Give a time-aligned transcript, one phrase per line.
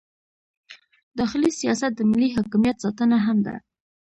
[1.19, 3.55] داخلي سیاست د ملي حاکمیت ساتنه هم ده.